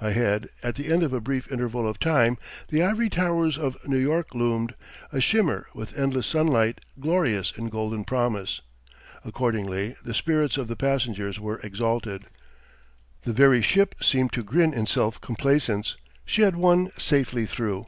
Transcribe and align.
Ahead, 0.00 0.48
at 0.62 0.76
the 0.76 0.90
end 0.90 1.02
of 1.02 1.12
a 1.12 1.20
brief 1.20 1.52
interval 1.52 1.86
of 1.86 1.98
time, 2.00 2.38
the 2.68 2.82
ivory 2.82 3.10
towers 3.10 3.58
of 3.58 3.76
New 3.86 3.98
York 3.98 4.34
loomed, 4.34 4.74
a 5.12 5.20
shimmer 5.20 5.66
with 5.74 5.98
endless 5.98 6.26
sunlight, 6.26 6.80
glorious 6.98 7.52
in 7.54 7.68
golden 7.68 8.02
promise. 8.02 8.62
Accordingly, 9.22 9.94
the 10.02 10.14
spirits 10.14 10.56
of 10.56 10.68
the 10.68 10.76
passengers 10.76 11.38
were 11.38 11.58
exalted. 11.58 12.24
The 13.24 13.34
very 13.34 13.60
ship 13.60 13.96
seemed 14.00 14.32
to 14.32 14.42
grin 14.42 14.72
in 14.72 14.86
self 14.86 15.20
complacence; 15.20 15.98
she 16.24 16.40
had 16.40 16.56
won 16.56 16.90
safely 16.96 17.44
through. 17.44 17.86